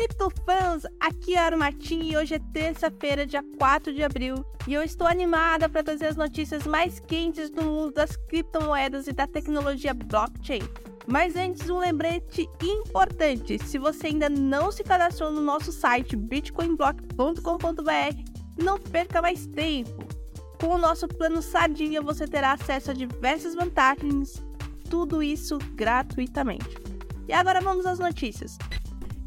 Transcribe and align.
criptofãs! 0.00 0.84
Aqui 0.98 1.34
é 1.34 1.38
a 1.38 1.44
Armatim 1.46 2.00
e 2.02 2.16
hoje 2.16 2.34
é 2.34 2.38
terça-feira, 2.38 3.26
dia 3.26 3.44
4 3.58 3.92
de 3.92 4.02
abril, 4.02 4.42
e 4.66 4.72
eu 4.72 4.82
estou 4.82 5.06
animada 5.06 5.68
para 5.68 5.82
trazer 5.82 6.06
as 6.06 6.16
notícias 6.16 6.66
mais 6.66 6.98
quentes 7.00 7.50
do 7.50 7.62
mundo 7.62 7.92
das 7.92 8.16
criptomoedas 8.16 9.06
e 9.06 9.12
da 9.12 9.26
tecnologia 9.26 9.92
blockchain. 9.92 10.62
Mas 11.06 11.36
antes, 11.36 11.68
um 11.68 11.78
lembrete 11.78 12.48
importante: 12.62 13.58
se 13.58 13.78
você 13.78 14.06
ainda 14.08 14.30
não 14.30 14.72
se 14.72 14.82
cadastrou 14.82 15.30
no 15.30 15.42
nosso 15.42 15.72
site 15.72 16.16
bitcoinblock.com.br, 16.16 18.62
não 18.62 18.78
perca 18.78 19.20
mais 19.20 19.46
tempo. 19.46 20.08
Com 20.60 20.74
o 20.74 20.78
nosso 20.78 21.08
plano 21.08 21.42
Sardinha, 21.42 22.02
você 22.02 22.26
terá 22.26 22.52
acesso 22.52 22.90
a 22.90 22.94
diversas 22.94 23.54
vantagens, 23.54 24.42
tudo 24.88 25.22
isso 25.22 25.58
gratuitamente. 25.74 26.78
E 27.28 27.32
agora 27.32 27.60
vamos 27.60 27.86
às 27.86 27.98
notícias. 27.98 28.58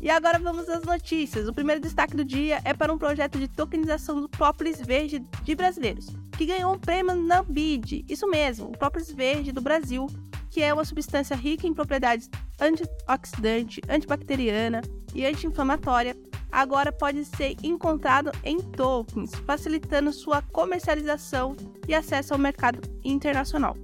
E 0.03 0.09
agora 0.09 0.38
vamos 0.38 0.67
às 0.67 0.84
notícias. 0.84 1.48
O 1.48 1.53
primeiro 1.53 1.80
destaque 1.80 2.13
do 2.13 2.25
dia 2.25 2.59
é 2.66 2.73
para 2.73 2.91
um 2.91 2.98
projeto 2.98 3.39
de 3.39 3.48
tokenização 3.48 4.20
do 4.20 4.27
própolis 4.27 4.81
verde 4.81 5.25
de 5.45 5.55
brasileiros, 5.55 6.09
que 6.38 6.45
ganhou 6.45 6.73
um 6.73 6.77
prêmio 6.77 7.16
na 7.16 7.41
BID. 7.41 8.03
Isso 8.09 8.27
mesmo, 8.27 8.67
o 8.67 8.77
própolis 8.77 9.09
verde 9.09 9.53
do 9.53 9.61
Brasil, 9.61 10.08
que 10.49 10.61
é 10.61 10.73
uma 10.73 10.84
substância 10.84 11.38
rica 11.38 11.66
em 11.66 11.73
propriedades 11.73 12.30
antioxidante, 12.59 13.81
antibacteriana 13.88 14.81
e 15.16 15.25
anti-inflamatória, 15.25 16.17
agora 16.52 16.91
pode 16.91 17.23
ser 17.23 17.55
encontrado 17.63 18.30
em 18.44 18.59
tokens, 18.59 19.33
facilitando 19.47 20.11
sua 20.11 20.41
comercialização 20.41 21.55
e 21.88 21.95
acesso 21.95 22.33
ao 22.33 22.39
mercado 22.39 22.81
internacional. 23.05 23.77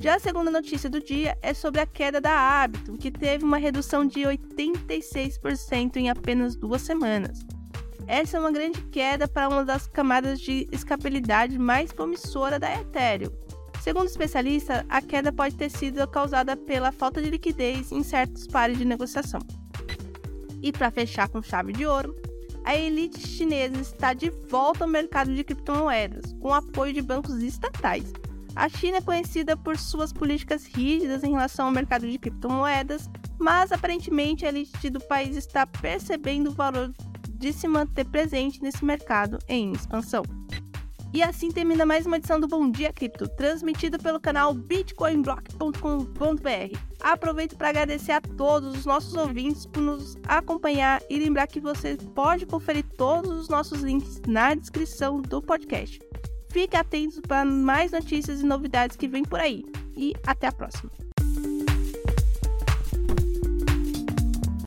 Já 0.00 0.16
a 0.16 0.18
segunda 0.18 0.50
notícia 0.50 0.90
do 0.90 1.00
dia 1.00 1.38
é 1.40 1.54
sobre 1.54 1.80
a 1.80 1.86
queda 1.86 2.20
da 2.20 2.62
Habitum, 2.62 2.96
que 2.96 3.10
teve 3.10 3.44
uma 3.44 3.56
redução 3.56 4.04
de 4.04 4.20
86% 4.20 5.96
em 5.96 6.10
apenas 6.10 6.56
duas 6.56 6.82
semanas. 6.82 7.40
Essa 8.06 8.36
é 8.36 8.40
uma 8.40 8.52
grande 8.52 8.82
queda 8.86 9.26
para 9.26 9.48
uma 9.48 9.64
das 9.64 9.86
camadas 9.86 10.40
de 10.40 10.68
escapabilidade 10.70 11.58
mais 11.58 11.90
promissora 11.92 12.58
da 12.58 12.72
Ethereum. 12.74 13.32
Segundo 13.82 14.08
especialistas, 14.08 14.84
a 14.88 15.00
queda 15.00 15.32
pode 15.32 15.54
ter 15.56 15.70
sido 15.70 16.06
causada 16.08 16.56
pela 16.56 16.92
falta 16.92 17.22
de 17.22 17.30
liquidez 17.30 17.92
em 17.92 18.02
certos 18.02 18.46
pares 18.46 18.76
de 18.76 18.84
negociação. 18.84 19.40
E 20.62 20.72
para 20.72 20.90
fechar 20.90 21.28
com 21.28 21.42
chave 21.42 21.72
de 21.72 21.86
ouro, 21.86 22.14
a 22.64 22.74
elite 22.74 23.20
chinesa 23.20 23.78
está 23.80 24.14
de 24.14 24.30
volta 24.48 24.84
ao 24.84 24.90
mercado 24.90 25.34
de 25.34 25.44
criptomoedas, 25.44 26.32
com 26.40 26.52
apoio 26.52 26.94
de 26.94 27.02
bancos 27.02 27.42
estatais. 27.42 28.10
A 28.56 28.68
China 28.68 28.98
é 28.98 29.00
conhecida 29.00 29.56
por 29.56 29.76
suas 29.76 30.12
políticas 30.12 30.66
rígidas 30.66 31.24
em 31.24 31.32
relação 31.32 31.66
ao 31.66 31.72
mercado 31.72 32.08
de 32.08 32.18
criptomoedas, 32.18 33.10
mas 33.38 33.72
aparentemente 33.72 34.46
a 34.46 34.48
elite 34.48 34.90
do 34.90 35.00
país 35.00 35.36
está 35.36 35.66
percebendo 35.66 36.50
o 36.50 36.54
valor 36.54 36.92
de 37.28 37.52
se 37.52 37.66
manter 37.66 38.06
presente 38.06 38.62
nesse 38.62 38.84
mercado 38.84 39.38
em 39.48 39.72
expansão. 39.72 40.22
E 41.12 41.22
assim 41.22 41.50
termina 41.50 41.86
mais 41.86 42.06
uma 42.06 42.16
edição 42.16 42.40
do 42.40 42.48
Bom 42.48 42.68
Dia 42.68 42.92
Cripto, 42.92 43.28
transmitido 43.28 43.98
pelo 43.98 44.18
canal 44.18 44.52
bitcoinblock.com.br. 44.52 46.78
Aproveito 47.00 47.56
para 47.56 47.68
agradecer 47.68 48.10
a 48.10 48.20
todos 48.20 48.78
os 48.78 48.84
nossos 48.84 49.14
ouvintes 49.14 49.64
por 49.64 49.80
nos 49.80 50.16
acompanhar 50.26 51.00
e 51.08 51.18
lembrar 51.18 51.46
que 51.46 51.60
você 51.60 51.96
pode 52.16 52.46
conferir 52.46 52.84
todos 52.96 53.30
os 53.30 53.48
nossos 53.48 53.82
links 53.82 54.20
na 54.26 54.54
descrição 54.54 55.20
do 55.20 55.40
podcast. 55.40 56.00
Fique 56.54 56.76
atento 56.76 57.20
para 57.22 57.44
mais 57.44 57.90
notícias 57.90 58.40
e 58.40 58.46
novidades 58.46 58.96
que 58.96 59.08
vêm 59.08 59.24
por 59.24 59.40
aí. 59.40 59.64
E 59.96 60.14
até 60.24 60.46
a 60.46 60.52
próxima! 60.52 60.88